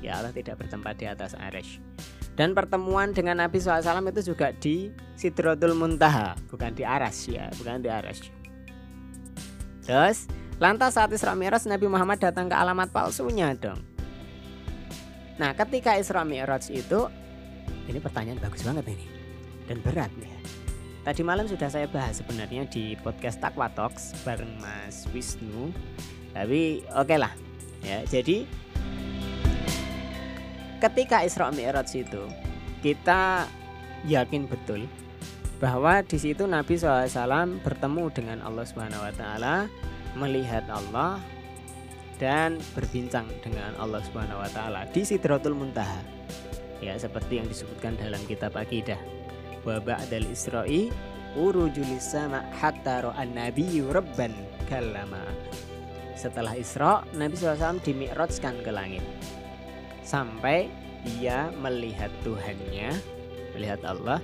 ya 0.00 0.18
Allah 0.20 0.32
tidak 0.32 0.60
bertempat 0.60 0.94
di 0.96 1.06
atas 1.06 1.36
aras 1.36 1.78
dan 2.34 2.56
pertemuan 2.56 3.12
dengan 3.12 3.36
Nabi 3.44 3.60
SAW 3.60 4.00
itu 4.08 4.32
juga 4.32 4.54
di 4.56 4.88
Sidrotul 5.18 5.76
Muntaha 5.76 6.38
bukan 6.48 6.72
di 6.72 6.86
aras 6.86 7.28
ya 7.28 7.52
bukan 7.60 7.84
di 7.84 7.90
aras 7.92 8.24
terus 9.84 10.24
lantas 10.56 10.96
saat 10.96 11.12
Isra 11.12 11.36
Mi'raj 11.36 11.68
Nabi 11.68 11.86
Muhammad 11.88 12.20
datang 12.20 12.44
ke 12.44 12.52
alamat 12.52 12.92
palsunya 12.92 13.56
dong. 13.56 13.80
Nah 15.40 15.56
ketika 15.56 15.96
Isra 15.96 16.20
Mi'raj 16.20 16.68
itu 16.68 17.08
ini 17.88 17.96
pertanyaan 17.96 18.36
bagus 18.40 18.60
banget 18.60 18.92
ini 18.92 19.19
dan 19.70 19.78
berat 19.86 20.10
nih 20.18 20.34
Tadi 21.00 21.24
malam 21.24 21.48
sudah 21.48 21.72
saya 21.72 21.88
bahas 21.88 22.20
sebenarnya 22.20 22.68
di 22.68 22.92
podcast 23.00 23.40
Takwa 23.40 23.72
Talks 23.72 24.12
bareng 24.20 24.60
Mas 24.60 25.08
Wisnu. 25.16 25.72
Tapi 26.36 26.84
oke 26.92 27.08
okay 27.08 27.16
lah, 27.16 27.32
ya 27.80 28.04
jadi 28.04 28.44
ketika 30.84 31.24
Isra 31.24 31.48
Mi'raj 31.56 31.88
itu 31.96 32.20
kita 32.84 33.48
yakin 34.04 34.44
betul 34.44 34.84
bahwa 35.56 36.04
di 36.04 36.20
situ 36.20 36.44
Nabi 36.44 36.76
SAW 36.76 37.60
bertemu 37.64 38.04
dengan 38.12 38.38
Allah 38.44 38.68
Subhanahu 38.68 39.00
Wa 39.00 39.14
Taala, 39.16 39.56
melihat 40.20 40.68
Allah 40.68 41.16
dan 42.20 42.60
berbincang 42.76 43.24
dengan 43.40 43.72
Allah 43.80 44.04
Subhanahu 44.04 44.44
Wa 44.44 44.50
Taala 44.52 44.84
di 44.92 45.00
Sidratul 45.00 45.56
Muntaha. 45.56 46.04
Ya 46.84 46.92
seperti 47.00 47.40
yang 47.40 47.48
disebutkan 47.48 47.96
dalam 47.96 48.20
kitab 48.28 48.52
akidah. 48.52 49.00
Wa 49.64 49.76
ba'dal 49.80 50.28
Isra'i 50.28 50.88
urujulis 51.38 52.02
sama 52.02 52.42
hatta 52.58 53.06
ro'an 53.06 53.30
nabiyyu 53.36 53.92
rabban 53.94 54.34
kallama. 54.66 55.22
Setelah 56.18 56.52
Isra, 56.58 57.06
Nabi 57.16 57.32
SAW 57.32 57.80
dimi'rajkan 57.80 58.60
ke 58.60 58.70
langit 58.74 59.04
sampai 60.04 60.68
dia 61.06 61.48
melihat 61.56 62.12
Tuhannya, 62.26 62.92
melihat 63.56 63.80
Allah, 63.88 64.20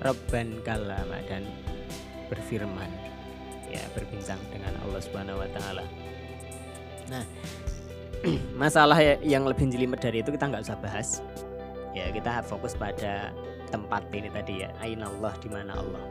Rabban 0.00 0.64
kalama 0.64 1.20
dan 1.28 1.44
berfirman, 2.32 2.88
ya 3.68 3.84
berbincang 3.92 4.40
dengan 4.48 4.72
Allah 4.80 5.00
Subhanahu 5.04 5.44
Wa 5.44 5.48
Taala. 5.52 5.84
Nah, 7.12 7.24
masalah 8.62 8.96
yang 9.20 9.44
lebih 9.44 9.68
jelimet 9.68 10.00
dari 10.00 10.24
itu 10.24 10.32
kita 10.32 10.48
nggak 10.48 10.64
usah 10.64 10.78
bahas. 10.80 11.20
Ya 11.92 12.08
kita 12.14 12.46
fokus 12.46 12.72
pada 12.78 13.34
tempat 13.70 14.06
ini 14.12 14.28
tadi 14.30 14.66
ya, 14.66 14.74
Ain 14.82 15.00
Allah 15.00 15.32
di 15.38 15.48
mana 15.48 15.78
Allah. 15.78 16.04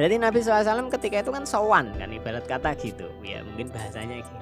Berarti 0.00 0.16
Nabi 0.16 0.38
SAW 0.40 0.88
ketika 0.96 1.20
itu 1.20 1.28
kan 1.34 1.44
sowan 1.44 1.92
kan 1.98 2.08
ibarat 2.08 2.48
kata 2.48 2.72
gitu 2.78 3.10
ya 3.20 3.44
mungkin 3.44 3.68
bahasanya 3.68 4.24
gitu. 4.24 4.40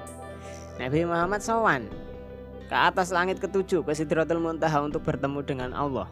Nabi 0.79 1.03
Muhammad 1.03 1.43
sowan 1.43 1.91
ke 2.69 2.75
atas 2.77 3.11
langit 3.11 3.41
ketujuh 3.43 3.83
ke 3.83 3.91
Sidratul 3.91 4.39
Muntaha 4.39 4.79
untuk 4.79 5.03
bertemu 5.03 5.43
dengan 5.43 5.75
Allah. 5.75 6.07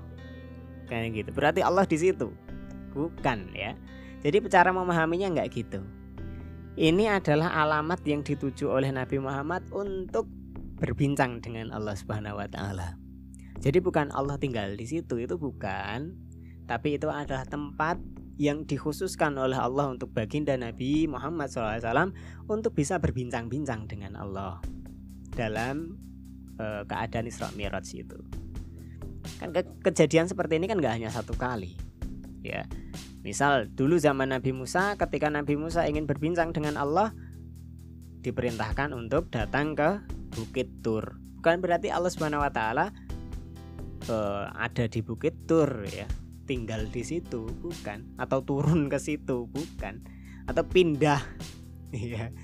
Kayak 0.91 1.23
gitu. 1.23 1.29
Berarti 1.31 1.61
Allah 1.63 1.87
di 1.87 1.95
situ. 1.95 2.33
Bukan 2.91 3.55
ya. 3.55 3.77
Jadi 4.25 4.41
cara 4.49 4.73
memahaminya 4.73 5.37
nggak 5.37 5.49
gitu. 5.53 5.79
Ini 6.75 7.21
adalah 7.21 7.53
alamat 7.55 8.03
yang 8.03 8.25
dituju 8.25 8.67
oleh 8.67 8.91
Nabi 8.91 9.21
Muhammad 9.21 9.63
untuk 9.71 10.27
berbincang 10.77 11.39
dengan 11.39 11.71
Allah 11.71 11.95
Subhanahu 11.95 12.37
wa 12.37 12.47
taala. 12.51 13.06
Jadi 13.57 13.81
bukan 13.81 14.13
Allah 14.13 14.37
tinggal 14.37 14.77
di 14.77 14.85
situ, 14.85 15.17
itu 15.17 15.35
bukan. 15.35 16.13
Tapi 16.67 16.99
itu 16.99 17.09
adalah 17.09 17.47
tempat 17.47 17.97
yang 18.37 18.69
dikhususkan 18.69 19.33
oleh 19.33 19.57
Allah 19.57 19.89
untuk 19.89 20.13
baginda 20.13 20.53
Nabi 20.53 21.09
Muhammad 21.09 21.49
SAW 21.49 22.13
untuk 22.45 22.77
bisa 22.77 23.01
berbincang-bincang 23.01 23.89
dengan 23.89 24.13
Allah 24.13 24.61
dalam 25.33 25.97
uh, 26.61 26.85
keadaan 26.85 27.25
Isra 27.25 27.49
Mi'raj 27.57 27.97
itu. 27.97 28.19
Kan 29.41 29.51
ke 29.51 29.65
kejadian 29.81 30.29
seperti 30.29 30.61
ini 30.61 30.69
kan 30.69 30.77
nggak 30.77 31.01
hanya 31.01 31.09
satu 31.09 31.33
kali. 31.33 31.73
Ya. 32.45 32.69
Misal 33.25 33.67
dulu 33.73 33.97
zaman 33.97 34.31
Nabi 34.31 34.53
Musa 34.53 34.95
ketika 34.95 35.27
Nabi 35.27 35.57
Musa 35.57 35.83
ingin 35.89 36.05
berbincang 36.05 36.53
dengan 36.53 36.77
Allah 36.77 37.11
diperintahkan 38.21 38.93
untuk 38.93 39.33
datang 39.33 39.73
ke 39.73 40.05
Bukit 40.37 40.85
Tur. 40.85 41.17
Bukan 41.41 41.59
berarti 41.59 41.89
Allah 41.89 42.13
Subhanahu 42.13 42.45
wa 42.45 42.53
taala 42.53 42.93
uh, 44.09 44.51
ada 44.55 44.87
di 44.87 44.99
Bukit 45.03 45.47
Tur 45.47 45.85
ya, 45.87 46.07
tinggal 46.47 46.87
di 46.87 47.03
situ, 47.03 47.47
bukan. 47.61 48.17
Atau 48.17 48.43
turun 48.43 48.87
ke 48.87 48.97
situ, 48.97 49.47
bukan. 49.47 50.03
Atau 50.47 50.63
pindah. 50.67 51.21
Iya. 51.87 52.35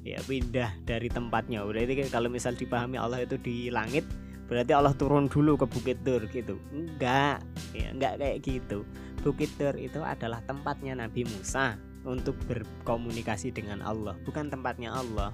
Ya 0.00 0.16
pindah 0.24 0.72
dari 0.88 1.12
tempatnya. 1.12 1.60
Berarti 1.68 2.08
kalau 2.08 2.32
misal 2.32 2.56
dipahami 2.56 2.96
Allah 2.96 3.20
itu 3.20 3.36
di 3.36 3.68
langit 3.68 4.08
berarti 4.48 4.74
Allah 4.74 4.96
turun 4.98 5.30
dulu 5.30 5.54
ke 5.60 5.68
Bukit 5.68 6.00
Tur 6.00 6.24
gitu. 6.32 6.56
Enggak 6.72 7.44
ya 7.76 7.92
enggak 7.92 8.16
kayak 8.18 8.38
gitu. 8.40 8.88
Bukit 9.20 9.52
Tur 9.60 9.76
itu 9.76 10.00
adalah 10.00 10.40
tempatnya 10.48 10.96
Nabi 10.96 11.28
Musa 11.28 11.76
untuk 12.08 12.34
berkomunikasi 12.48 13.52
dengan 13.52 13.84
Allah 13.84 14.16
bukan 14.26 14.48
tempatnya 14.48 14.90
Allah. 14.96 15.30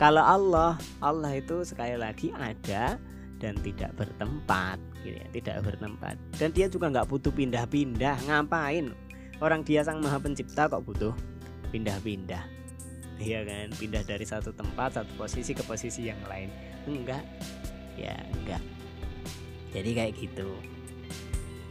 Kalau 0.00 0.24
Allah 0.24 0.80
Allah 1.04 1.36
itu 1.36 1.62
sekali 1.62 1.94
lagi 1.94 2.32
ada 2.32 2.96
dan 3.40 3.56
tidak 3.64 3.96
bertempat 3.96 4.76
gitu 5.00 5.16
ya, 5.16 5.26
tidak 5.32 5.56
bertempat. 5.64 6.14
Dan 6.36 6.52
dia 6.52 6.68
juga 6.68 6.92
nggak 6.92 7.08
butuh 7.08 7.32
pindah-pindah 7.32 8.28
ngapain? 8.28 8.92
Orang 9.40 9.64
dia 9.64 9.80
sang 9.80 10.04
maha 10.04 10.20
pencipta 10.20 10.68
kok 10.68 10.84
butuh 10.84 11.16
pindah-pindah. 11.72 12.44
Ya 13.16 13.40
kan? 13.44 13.72
Pindah 13.72 14.04
dari 14.04 14.28
satu 14.28 14.52
tempat 14.52 15.00
satu 15.00 15.12
posisi 15.16 15.56
ke 15.56 15.64
posisi 15.64 16.12
yang 16.12 16.20
lain. 16.28 16.52
Enggak. 16.84 17.24
Ya 17.96 18.20
enggak. 18.36 18.60
Jadi 19.72 19.90
kayak 19.96 20.12
gitu. 20.20 20.52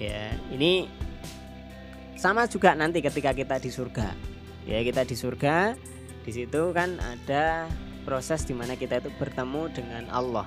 Ya 0.01 0.33
ini 0.49 0.89
sama 2.17 2.49
juga 2.49 2.73
nanti 2.73 3.05
ketika 3.05 3.37
kita 3.37 3.61
di 3.61 3.69
surga. 3.69 4.17
Ya 4.65 4.81
kita 4.81 5.05
di 5.05 5.13
surga 5.13 5.77
di 6.25 6.31
situ 6.33 6.61
kan 6.73 6.97
ada 6.97 7.69
proses 8.05 8.45
di 8.45 8.53
mana 8.57 8.73
kita 8.73 9.01
itu 9.01 9.09
bertemu 9.17 9.69
dengan 9.73 10.03
Allah 10.09 10.45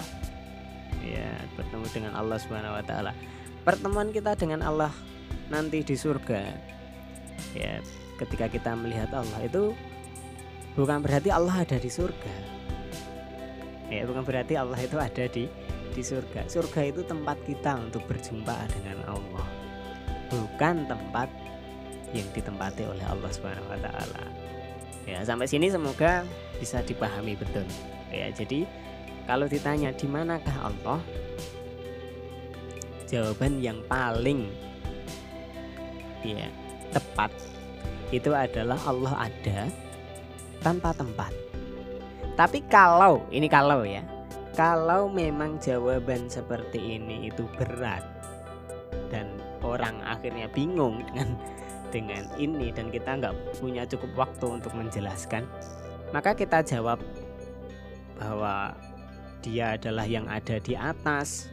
ya 1.03 1.29
bertemu 1.59 1.87
dengan 1.91 2.13
Allah 2.15 2.39
Subhanahu 2.39 2.79
Wa 2.81 2.85
Taala. 2.87 3.13
Pertemuan 3.63 4.11
kita 4.11 4.35
dengan 4.39 4.63
Allah 4.63 4.91
nanti 5.51 5.83
di 5.83 5.95
surga. 5.99 6.43
Ya 7.53 7.83
ketika 8.19 8.47
kita 8.47 8.79
melihat 8.79 9.11
Allah 9.13 9.41
itu 9.43 9.75
bukan 10.79 11.03
berarti 11.03 11.29
Allah 11.35 11.67
ada 11.67 11.77
di 11.77 11.91
surga. 11.91 12.35
Ya 13.93 14.09
bukan 14.09 14.25
berarti 14.25 14.57
Allah 14.57 14.79
itu 14.81 14.97
ada 14.97 15.25
di 15.29 15.45
di 15.93 16.03
surga. 16.03 16.49
Surga 16.49 16.81
itu 16.89 17.05
tempat 17.05 17.37
kita 17.45 17.77
untuk 17.77 18.09
berjumpa 18.09 18.57
dengan 18.73 19.05
Allah. 19.05 19.47
Bukan 20.33 20.89
tempat 20.89 21.29
yang 22.17 22.25
ditempati 22.33 22.89
oleh 22.89 23.05
Allah 23.05 23.31
Subhanahu 23.33 23.69
wa 23.69 23.79
taala. 23.81 24.25
Ya 25.05 25.21
sampai 25.27 25.51
sini 25.51 25.69
semoga 25.69 26.25
bisa 26.57 26.81
dipahami 26.81 27.37
betul. 27.37 27.67
Ya 28.09 28.33
jadi 28.33 28.65
kalau 29.27 29.47
ditanya 29.47 29.95
di 29.95 30.07
manakah 30.11 30.71
Allah 30.71 31.01
jawaban 33.07 33.61
yang 33.61 33.79
paling 33.87 34.49
ya 36.25 36.49
tepat 36.93 37.31
itu 38.13 38.31
adalah 38.33 38.77
Allah 38.85 39.29
ada 39.29 39.69
tanpa 40.61 40.95
tempat. 40.95 41.33
Tapi 42.37 42.65
kalau 42.69 43.25
ini 43.29 43.49
kalau 43.49 43.85
ya, 43.85 44.05
kalau 44.57 45.09
memang 45.09 45.61
jawaban 45.61 46.29
seperti 46.29 47.01
ini 47.01 47.29
itu 47.29 47.45
berat 47.57 48.05
dan 49.13 49.29
orang 49.61 50.01
akhirnya 50.05 50.49
bingung 50.53 51.05
dengan 51.13 51.37
dengan 51.93 52.25
ini 52.41 52.73
dan 52.73 52.89
kita 52.89 53.21
nggak 53.21 53.35
punya 53.61 53.85
cukup 53.85 54.29
waktu 54.29 54.47
untuk 54.49 54.73
menjelaskan, 54.73 55.45
maka 56.17 56.33
kita 56.33 56.65
jawab 56.65 57.01
bahwa 58.17 58.73
dia 59.43 59.77
adalah 59.77 60.07
yang 60.07 60.31
ada 60.31 60.57
di 60.63 60.79
atas, 60.79 61.51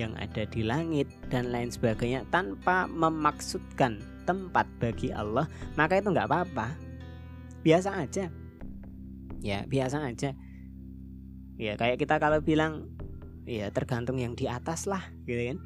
yang 0.00 0.16
ada 0.16 0.48
di 0.48 0.64
langit 0.64 1.08
dan 1.28 1.52
lain 1.52 1.68
sebagainya 1.68 2.24
tanpa 2.32 2.88
memaksudkan 2.88 4.00
tempat 4.24 4.66
bagi 4.82 5.14
Allah, 5.14 5.46
maka 5.78 6.00
itu 6.00 6.10
nggak 6.10 6.28
apa-apa. 6.28 6.74
Biasa 7.62 8.02
aja. 8.02 8.26
Ya 9.44 9.62
biasa 9.68 10.02
aja. 10.08 10.34
Ya 11.56 11.72
kayak 11.78 12.00
kita 12.00 12.18
kalau 12.18 12.42
bilang 12.42 12.90
ya 13.46 13.70
tergantung 13.70 14.18
yang 14.18 14.34
di 14.34 14.50
atas 14.50 14.88
lah 14.88 15.04
gitu 15.28 15.54
kan. 15.54 15.58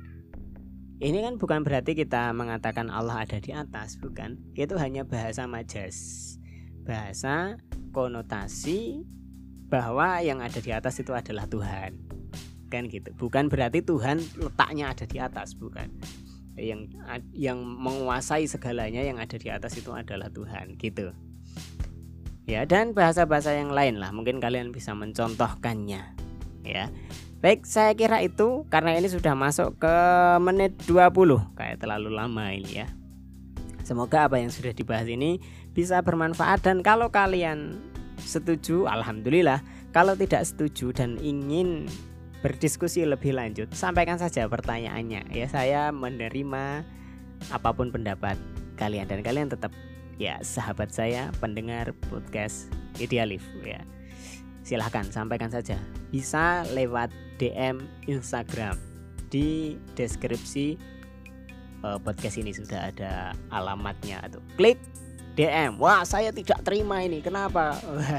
Ini 1.01 1.25
kan 1.25 1.40
bukan 1.40 1.64
berarti 1.64 1.97
kita 1.97 2.37
mengatakan 2.37 2.93
Allah 2.93 3.25
ada 3.25 3.40
di 3.40 3.57
atas 3.57 3.97
bukan. 3.97 4.37
Itu 4.53 4.77
hanya 4.77 5.09
bahasa 5.09 5.49
majas 5.49 5.97
bahasa 6.85 7.61
konotasi 7.93 9.05
bahwa 9.71 10.19
yang 10.19 10.43
ada 10.43 10.59
di 10.59 10.75
atas 10.75 10.99
itu 10.99 11.15
adalah 11.15 11.47
Tuhan. 11.47 11.95
Kan 12.69 12.91
gitu. 12.91 13.15
Bukan 13.15 13.47
berarti 13.47 13.81
Tuhan 13.81 14.19
letaknya 14.37 14.91
ada 14.91 15.07
di 15.07 15.19
atas 15.23 15.55
bukan. 15.55 15.89
Yang 16.59 16.93
yang 17.33 17.63
menguasai 17.63 18.45
segalanya 18.51 19.01
yang 19.01 19.17
ada 19.17 19.39
di 19.39 19.49
atas 19.49 19.79
itu 19.79 19.95
adalah 19.95 20.29
Tuhan 20.29 20.77
gitu. 20.77 21.15
Ya 22.51 22.67
dan 22.67 22.93
bahasa-bahasa 22.93 23.55
yang 23.55 23.71
lain 23.71 24.03
lah. 24.03 24.11
Mungkin 24.11 24.43
kalian 24.43 24.75
bisa 24.75 24.93
mencontohkannya 24.93 26.03
ya. 26.67 26.91
Baik 27.41 27.65
saya 27.65 27.95
kira 27.95 28.21
itu. 28.21 28.67
Karena 28.69 28.99
ini 28.99 29.07
sudah 29.07 29.33
masuk 29.39 29.79
ke 29.81 29.97
menit 30.43 30.77
20 30.85 31.57
kayak 31.57 31.79
terlalu 31.81 32.11
lama 32.13 32.51
ini 32.53 32.85
ya. 32.85 32.91
Semoga 33.87 34.31
apa 34.31 34.39
yang 34.39 34.53
sudah 34.53 34.71
dibahas 34.71 35.09
ini 35.09 35.41
bisa 35.73 36.03
bermanfaat. 36.05 36.63
Dan 36.63 36.85
kalau 36.85 37.09
kalian 37.11 37.89
setuju 38.23 38.87
alhamdulillah. 38.87 39.65
Kalau 39.91 40.15
tidak 40.15 40.47
setuju 40.47 40.95
dan 40.95 41.19
ingin 41.19 41.91
berdiskusi 42.41 43.05
lebih 43.05 43.37
lanjut 43.37 43.69
sampaikan 43.75 44.17
saja 44.17 44.47
pertanyaannya. 44.47 45.29
Ya 45.35 45.47
saya 45.51 45.91
menerima 45.91 46.87
apa 47.49 47.71
pun 47.73 47.91
pendapat 47.91 48.37
kalian. 48.77 49.09
Dan 49.09 49.21
kalian 49.21 49.49
tetap 49.53 49.73
ya 50.21 50.41
sahabat 50.45 50.93
saya 50.93 51.33
pendengar 51.41 51.93
podcast 52.09 52.69
Idealif 53.01 53.45
ya. 53.65 53.81
Silahkan 54.65 55.09
sampaikan 55.09 55.49
saja. 55.49 55.81
Bisa 56.13 56.69
lewat 56.77 57.09
DM 57.41 57.81
Instagram. 58.07 58.77
Di 59.31 59.79
deskripsi 59.95 60.75
uh, 61.87 61.99
podcast 62.03 62.37
ini 62.37 62.53
sudah 62.53 62.93
ada 62.93 63.33
alamatnya. 63.49 64.21
Tuh 64.29 64.43
klik 64.61 64.81
DM 65.40 65.81
wah 65.81 66.05
saya 66.05 66.29
tidak 66.37 66.61
terima 66.61 67.00
ini. 67.00 67.24
Kenapa? 67.24 67.72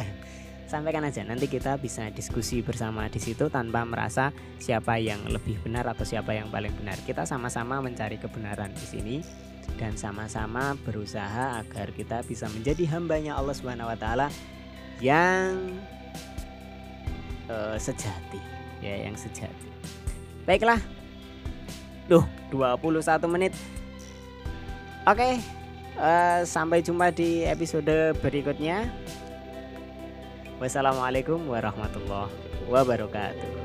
Sampaikan 0.74 1.06
aja. 1.06 1.22
Nanti 1.22 1.46
kita 1.46 1.78
bisa 1.78 2.10
diskusi 2.10 2.66
bersama 2.66 3.06
di 3.14 3.22
situ 3.22 3.46
tanpa 3.54 3.86
merasa 3.86 4.34
siapa 4.58 4.98
yang 4.98 5.22
lebih 5.30 5.62
benar 5.62 5.86
atau 5.94 6.02
siapa 6.02 6.34
yang 6.34 6.50
paling 6.50 6.74
benar. 6.82 6.98
Kita 7.06 7.30
sama-sama 7.30 7.78
mencari 7.78 8.18
kebenaran 8.18 8.74
di 8.74 8.86
sini 8.90 9.16
dan 9.78 9.94
sama-sama 9.94 10.74
berusaha 10.82 11.62
agar 11.62 11.94
kita 11.94 12.26
bisa 12.26 12.50
menjadi 12.50 12.90
hambanya 12.98 13.38
Allah 13.38 13.54
Subhanahu 13.54 13.94
Wa 13.94 13.98
Taala 14.02 14.28
yang 14.98 15.78
uh, 17.54 17.78
sejati. 17.78 18.42
Ya 18.82 19.06
yang 19.06 19.14
sejati. 19.14 19.70
Baiklah. 20.50 20.82
Duh 22.10 22.26
21 22.50 23.30
menit. 23.30 23.54
Oke 25.06 25.61
uh, 26.02 26.42
Sampai 26.44 26.82
jumpa 26.82 27.14
di 27.14 27.46
episode 27.46 28.18
berikutnya. 28.20 28.90
Wassalamualaikum 30.58 31.42
warahmatullahi 31.50 32.34
wabarakatuh 32.70 33.61